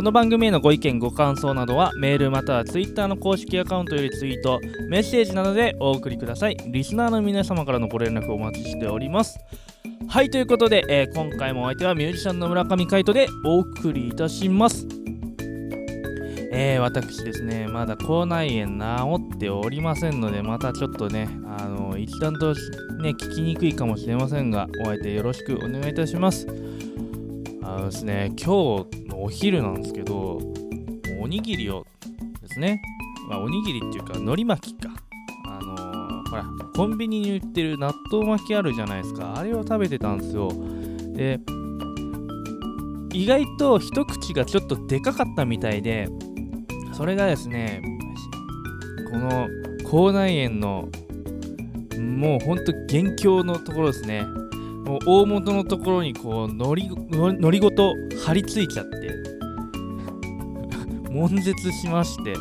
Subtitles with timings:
[0.00, 6.56] この番組へのご意見ご感想などはメールまたはツイッターの公式アカウントよりツイートメッセージなどでお送りください。
[6.68, 9.38] リスナーの皆様からのご連絡お待ちしております。
[10.08, 14.86] はいということで、えー、今回もお相手はミュージシャンの村上海人でお送りいたします。
[16.50, 21.28] えー、私ですね、まだ口内炎治っておりませんので、またちょっとね、
[21.58, 26.46] あの、一段とね、聞きにくいかもしれませんが、お相手よろしくお願いいたします。
[27.62, 30.38] あのですね、今日お昼なんですけど、
[31.20, 31.86] おにぎりを
[32.40, 32.80] ですね、
[33.28, 34.90] まあ、おにぎりっていうか、海苔巻きか。
[35.46, 39.34] あのー、ほら、コンビニに売ってる納豆巻きあるじゃないですか。
[39.36, 40.50] あれを食べてたんですよ。
[41.14, 41.38] で、
[43.12, 46.08] 意外と一口がちょっとでかかったみたいで、
[46.92, 47.82] それがですね、
[49.12, 49.48] この
[49.84, 50.88] 口内炎の
[51.98, 54.24] もうほんと元凶のところですね。
[54.90, 56.90] もう大元のところにこうのり
[57.52, 57.94] りごと
[58.26, 59.14] 張り付いちゃって
[61.14, 62.34] 悶絶しまして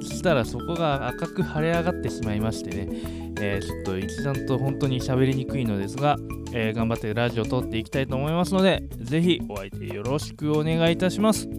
[0.00, 2.88] そしたらそこが赤く腫れ上がってしまいましてね、
[3.38, 6.16] えー、ちょっと一段と本当に喋りにくいのですが、
[6.54, 11.50] えー、頑張ってラジオを撮っていきたいと思いますのでぜひお相手よろしくお願いいたします。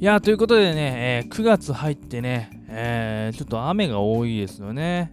[0.00, 5.10] いやということでね、えー、9月入ってね、え、ちょっと雨が多いですよね。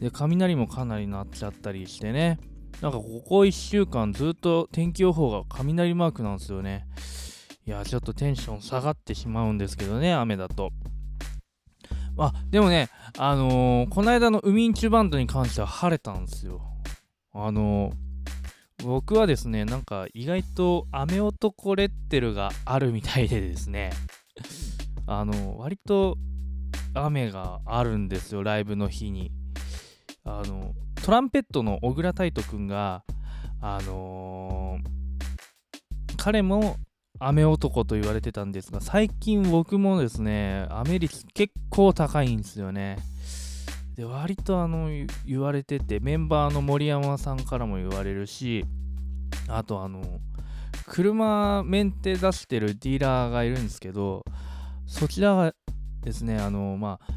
[0.00, 2.38] で、雷もかなり鳴っちゃったりしてね。
[2.80, 6.86] なんかここ1週間ずっと天気予報が雷マークなんですよね。
[7.66, 10.70] いや、ちょっとテンション下がってしまうんですけどね、雨だと。
[12.16, 16.60] あ、でもね、あのー、この間のウミンチュバンドに関しては晴れたんですよ。
[17.32, 23.90] あのー、僕はですね、なんか意外と雨男レッテルがあるみたいでですね、
[25.06, 26.16] あの、割と
[26.94, 29.30] 雨があるんですよ、ライブの日に。
[30.24, 33.04] あの、トランペットの小倉太斗くんが、
[33.62, 36.76] あのー、彼も
[37.18, 42.98] 雨男と言われてたんですが、最近僕もですね、雨率結構高いんですよね。
[43.94, 44.88] で、割とあの、
[45.26, 48.64] 言われてて、メンバーの森山さんからも言われるし、
[49.48, 50.02] あとあの、
[50.86, 54.24] 車メンテ出してるディーラーがいるんですけど、
[54.86, 55.54] そちらが
[56.02, 57.12] ですね、あの、まあ、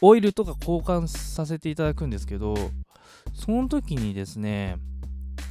[0.00, 2.54] オイルとか交換させていただくんですけど、
[3.34, 4.76] その時にですね、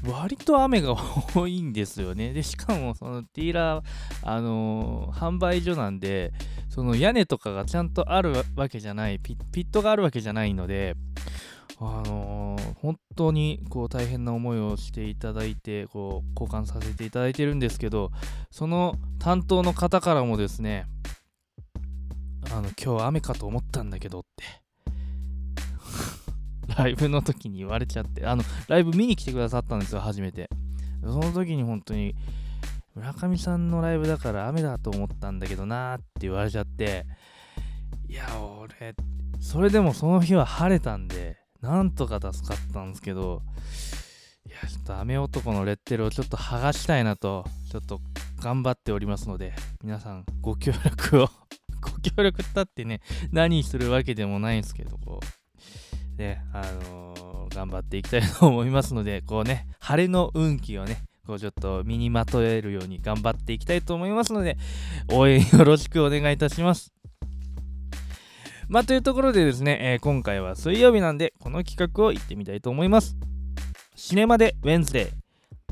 [0.06, 0.96] 割と雨が
[1.36, 2.34] 多いんですよね。
[2.34, 3.84] で、しかも、そのディーラー、
[4.24, 6.34] あのー、販売所なんで、
[6.70, 10.96] その屋根とかがちゃんとあるわけじゃないピ、ピットがあるわけじゃないので、
[11.80, 18.12] あのー、本当にこう大変な思いをしていただいてこう交換させていただいてるんですけど
[18.52, 20.86] その担当の方からもですね
[22.52, 24.63] あの今日雨かと思ったんだけどって
[26.78, 30.50] ライブの時に言われちゃってあのライブ見に来てくださったんですよ初めて。
[31.02, 32.16] その時に本当に
[32.96, 37.06] 村上さんのライブだから雨だと思ったんだけどなーって言われちゃって
[38.08, 38.96] いや俺
[39.42, 43.42] それでもその日は晴れたんでなんとか助かったんですけど、
[44.46, 48.02] いや、ちょっと雨男のレッテルをちょっと剥がしたいなと、ちょっと
[48.42, 51.30] 頑張っておりますので、皆さんご協力を
[51.82, 53.00] ご協力ったってね、
[53.32, 55.43] 何するわけでもないんですけど、こう、
[56.18, 64.58] ね、あのー、頑張っていきたいと思いますので、こうね、晴れの運気をね、こうちょっと身にまとえるように頑張っていきたいと思いますので、
[65.12, 66.94] 応援よろしくお願いいたします。
[68.68, 73.16] まあ、というところでですね、えー、今回は水曜日なんで、この企画を行ってみたいと思います。
[73.96, 75.24] シネマでウェンズデー。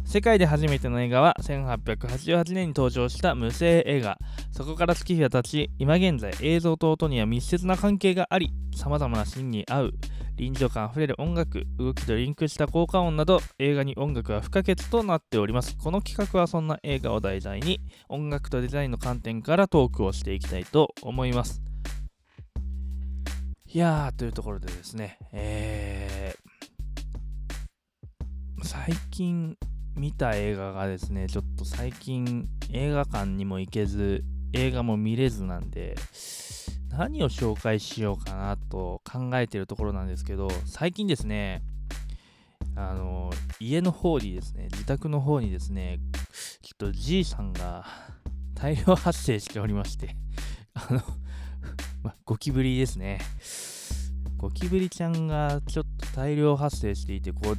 [0.04, 4.18] 世界で初めての映画は1888年に登場した無声映画。
[4.52, 9.94] そこから月日が経ち、今現在映像と音には密接な関係があり、様々なシーンに合う、
[10.36, 15.78] 臨場感あふれる音楽、動きとリンクした効果音など、映画に音楽は不可欠となっております。
[15.78, 17.80] この企画はそんな映画を題材に、
[18.10, 21.62] 音楽とデザインの観点からトークをしていきたいと思います。
[23.74, 29.56] いやー、というところでですね、えー、最近
[29.96, 34.24] 見た映画がですね、ちょっと最近映画館にも行けず、
[34.54, 35.96] 映画も見れずなんで、
[36.92, 41.64] 何を紹介しようかなと考えてるところなんですけど、最近ですね、
[42.76, 46.00] あの、家の方にですね、自宅の方にですね、
[46.62, 47.86] ちょっとじいさんが
[48.56, 50.16] 大量発生しておりまして、
[50.74, 51.02] あの、
[52.04, 53.20] ま、ゴキブリですね。
[54.38, 57.58] ゴキブリちゃんがちょっと大量発生していて、こう、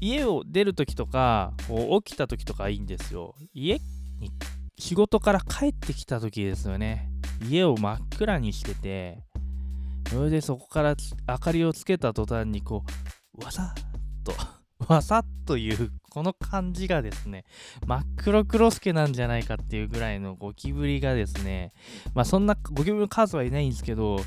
[0.00, 3.34] 家を出るときとか、こう起きたときとかいいんですよ。
[3.52, 3.78] 家
[4.18, 4.30] に、
[4.78, 7.13] 仕事から帰ってきたときですよね。
[7.42, 9.18] 家を真っ暗にしてて、
[10.10, 10.96] それでそこから
[11.28, 12.84] 明かりをつけた途端にこ
[13.38, 14.32] う、わさっと
[14.86, 17.44] わさっというこの感じがですね、
[17.86, 21.72] 真っ黒クロスケなんじゃないかっていうぐらいのゴキブリがですね、
[22.14, 24.18] まあそんなゴキブリの数はいないんですけど、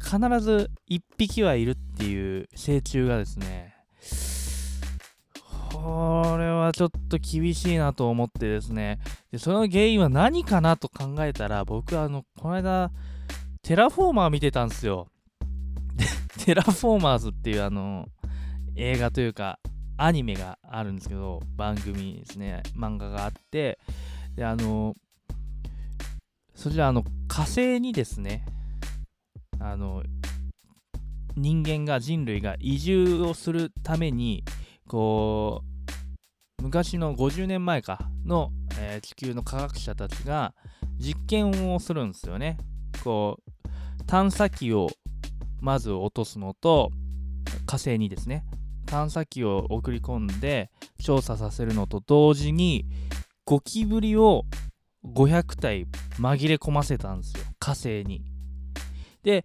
[0.00, 3.73] 必ず1匹はいるっていう成虫がですね、
[5.84, 8.98] これはちょっと厳しいなと思ってですね、
[9.30, 12.90] でその原因は何かなと考えたら、僕あの、この間、
[13.60, 15.08] テラフォーマー見てたんですよ。
[16.42, 18.08] テラフォーマーズっていうあの、
[18.76, 19.58] 映画というか、
[19.98, 23.78] アニメがあるんですけど、番組ですね、漫画があって、
[24.36, 24.94] で、あの、
[26.54, 28.42] そちら、あの、火星にですね、
[29.60, 30.02] あの、
[31.36, 34.44] 人間が、人類が移住をするために、
[34.88, 35.73] こう、
[36.64, 38.50] 昔の50年前かの、
[38.80, 40.54] えー、地球の科学者たちが
[40.96, 42.56] 実験をするんですよね。
[43.04, 44.88] こう、探査機を
[45.60, 46.90] まず落とすのと、
[47.66, 48.46] 火星にですね、
[48.86, 50.70] 探査機を送り込んで
[51.02, 52.86] 調査させるのと同時に
[53.44, 54.46] ゴキブリを
[55.04, 55.86] 500体
[56.18, 57.44] 紛れ込ませたんですよ。
[57.58, 58.24] 火星に。
[59.22, 59.44] で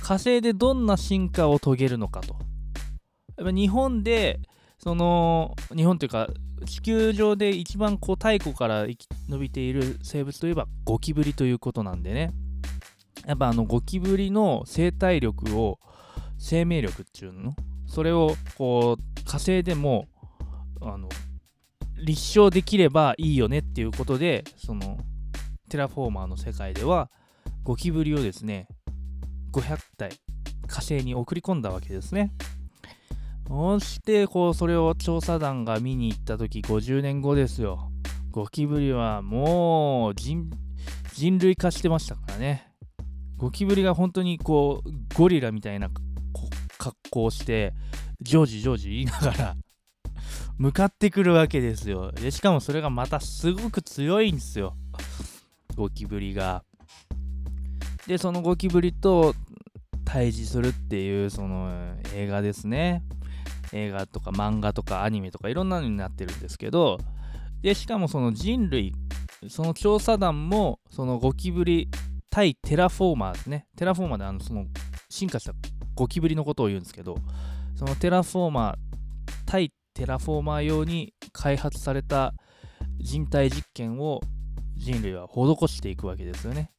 [0.00, 2.34] 火星でどんな進化を遂げるのかと。
[3.52, 4.40] 日本で
[4.82, 6.28] その日本というか
[6.64, 12.32] 地球上で一番こう太古から生き延びている生物といえばゴキブリということなんでね。
[13.26, 15.78] やっぱあのゴキブリの生態力を
[16.38, 17.54] 生命力っていうの
[17.86, 20.08] それをこう火星でも
[20.80, 21.10] あの
[22.02, 24.96] 立証できればいいよねっていうことでその
[25.68, 27.10] テラフォーマーの世界では
[27.62, 28.66] ゴキブリをですね
[29.52, 30.12] 500体
[30.66, 32.32] 火星に送り込んだわけですね。
[33.50, 37.90] そしてこうそれを調査団が見に行った時50年後ですよ。
[38.30, 40.48] ゴキブリはもう人
[41.38, 42.72] 類化してましたからね。
[43.38, 45.90] ゴキブリが本当にこうゴリラみたいな
[46.78, 47.74] 格好をして
[48.20, 49.56] ジョージジョージ言いながら
[50.56, 52.12] 向かってくるわけですよ。
[52.12, 54.76] でしかもそれがまたすごく強いんですよ。
[55.74, 56.62] ゴキブリが。
[58.06, 59.34] でそのゴキブリと
[60.04, 63.02] 対峙するっていうその映画ですね。
[63.72, 66.98] 映画とか漫画とかアニメとかいろんなのになってるんですけど
[67.62, 68.92] でしかもその人類
[69.48, 71.88] その調査団もそのゴキブリ
[72.30, 74.66] 対テラフォーマーですねテラフォーマーであのその
[75.08, 75.52] 進化した
[75.94, 77.16] ゴキブリのことを言うんですけど
[77.74, 78.74] そのテラフォーマー
[79.46, 82.34] 対テラフォーマー用に開発された
[82.98, 84.20] 人体実験を
[84.76, 86.70] 人類は施していくわけですよね。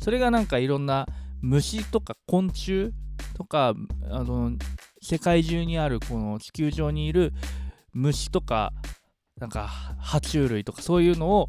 [0.00, 1.06] それがなんかいろんな
[1.40, 2.92] 虫とか昆虫
[3.34, 3.74] とか
[4.10, 4.52] あの
[5.02, 7.34] 世界中にあるこの地球上にいる
[7.92, 8.72] 虫とか
[9.38, 9.68] なんか
[10.00, 11.48] 爬虫類とかそういうのを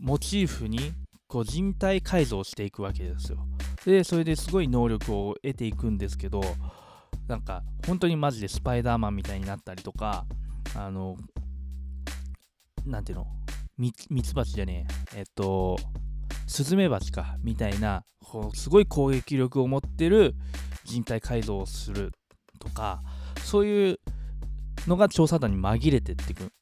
[0.00, 0.92] モチーフに
[1.28, 3.46] こう人体改造していくわけですよ。
[3.84, 6.40] でそれですごい能力を得ていくんですけど
[7.28, 10.24] なんか本当にマジでスパイダーマンみたいになったりとか
[10.74, 11.16] あの
[12.86, 13.26] なんていうの？
[13.78, 15.76] ミツバチじゃねええっと
[16.46, 20.34] スズメバチかみたいなこうすごい攻撃力を持ってる
[20.84, 22.12] 人体改造をする
[22.62, 23.02] とか
[23.44, 24.00] そういう
[24.86, 26.52] のが調査団に紛れてっていく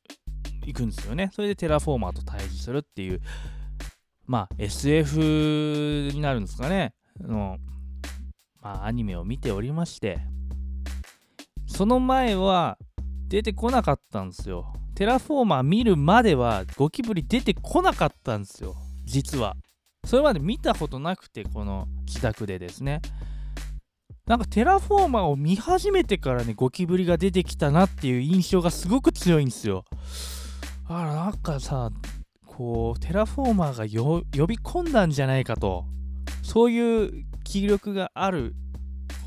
[0.67, 3.21] いくんですよねそれでテラフォーマーと対峙するっていう
[4.27, 6.95] まあ SF になるんですかね
[7.27, 7.59] の、
[8.61, 10.19] まあ、アニメを見ておりまして、
[11.67, 12.79] その前は
[13.29, 14.73] 出てこなかったんですよ。
[14.95, 18.77] テラフォーマー見るまではゴキブリ出てこなかったんですよ。
[19.05, 19.57] 実は。
[20.05, 23.01] それまで見たことなくて、この自宅でですね。
[24.31, 29.85] なんかテラフォーマーを見始めてからね、ゴキブリが出てきたなっていう印象がすごく強いんですよ。
[30.87, 31.91] あら、なんかさ、
[32.47, 35.85] こう、テラフォーマーが呼び込んだんじゃないかと。
[36.45, 38.55] そういう気力がある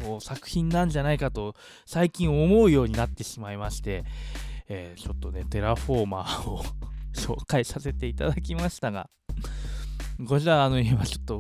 [0.02, 1.56] こう作品なんじゃないかと
[1.86, 4.06] 最近思うようになってしまいまして、
[4.70, 6.64] えー、ちょっとね、テラフォーマーを
[7.14, 9.10] 紹介させていただきましたが、
[10.26, 11.40] こちら、あの、今ちょっと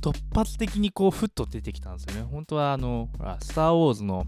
[0.00, 2.28] 突発的にこう、ふっと出てきたんですよね。
[2.30, 4.26] 本当は、あの、ほらスター・ウォーズの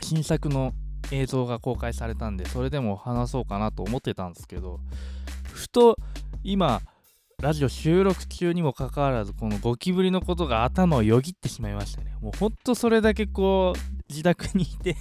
[0.00, 0.72] 新作の
[1.12, 4.80] 映像が公開されたんで、それでも話そうかなと思ってたんですけど、
[5.44, 5.96] ふと
[6.42, 6.80] 今、
[7.40, 12.14] ラジオ収録中にもかかわらず、このゴキブリのことが頭をよぎってしまいましたね。
[12.20, 14.96] もうほんとそれだけこう、自宅にいて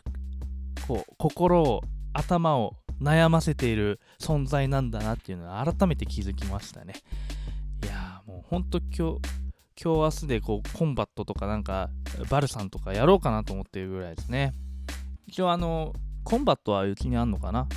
[0.88, 1.82] こう、心を、
[2.12, 6.94] 頭を悩ませている存在なんだなっていうのを改めて気づきましたね。
[8.50, 9.20] いやーもうほんと今日
[9.82, 11.88] 今日明日でこうコンバットとかなんか
[12.28, 14.52] バルサンとかやろうかなと思ってるぐらいですね。
[15.26, 17.68] 一応あのコンバットはうちにあんのかな？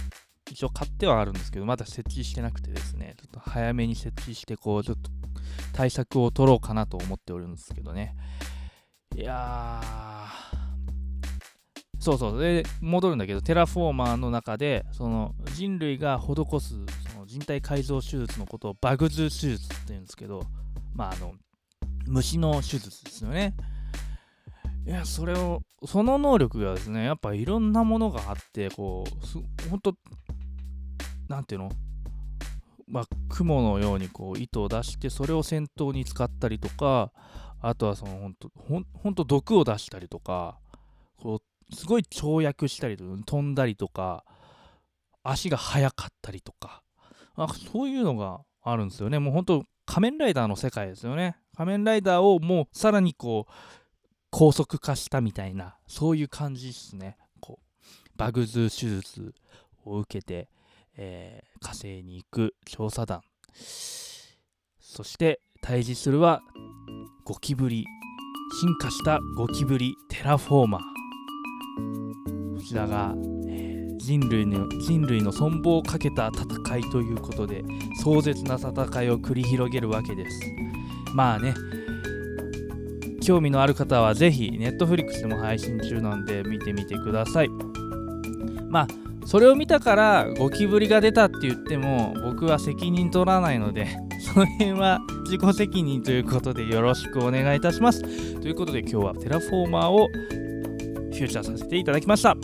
[0.50, 3.14] 一応買ってはあるんですけどまだ設置してなくてですね。
[3.18, 5.12] ちょっと早めに設置してこうちょっと
[5.74, 8.16] 対策を取ろうかなと思っておるんですけどね。
[9.16, 10.64] いやー。
[12.00, 12.42] そうそう。
[12.42, 16.74] で戻るんだけどテラフォーマーの中でその人類が施す
[17.14, 20.44] その人体改造手術のことをバグズ手術っていうんですけど
[20.94, 21.34] まああの
[22.06, 23.56] 虫の手術ですよね。
[24.86, 29.38] いやそれをその能力がですねやっぱいろんなものがあってこうす
[29.70, 29.96] ほんと
[31.30, 31.72] なんていうの？
[32.86, 37.14] まあ雲のようにこう糸を出してそれを先頭に使ったりとか
[37.62, 38.30] あとはその
[38.62, 40.60] ほんと毒を出したりとか
[41.18, 41.40] こ
[41.72, 44.26] うすごい跳躍したりとか飛んだりとか
[45.24, 46.84] 足が速かったりとか
[47.36, 49.18] あそういうのがあるんですよね。
[49.18, 51.36] もうほんと仮面ライダーの世界ですよね。
[51.56, 53.52] 仮面ライダーをもうさらにこう
[54.30, 57.18] 高速化したみたいなそういう感じですね。
[57.40, 59.36] こうバグズ手術
[59.86, 60.50] を受けて、
[60.98, 63.22] えー、火星に行く調査団。
[64.80, 66.42] そして対峙するは
[67.26, 67.86] ゴキブリ。
[68.62, 70.82] 進化したゴキブリテラフォーマー。
[72.56, 73.16] こちらが、
[73.48, 73.63] え、
[74.04, 77.64] 人類の人類の存亡をかけた戦いということで
[78.04, 80.42] 壮絶な戦いを繰り広げるわけです。
[81.14, 81.54] まあね
[83.22, 87.50] 興味のある方はぜひ Netflix でも配信中なんで見てみてください。
[88.68, 88.88] まあ
[89.26, 93.88] それを見たからゴキブリが出たって言っても僕は責任取らないので
[94.20, 98.02] その辺は自己責任ということでよろしくお願いいたします。
[98.42, 102.36] ということで今日はテラフォーマーをフューチャーさせていただきました。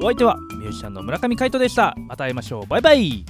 [0.00, 1.94] お相手はミュージシャンの村上海人でした。
[2.08, 2.66] また会いましょう。
[2.66, 3.24] バイバイ。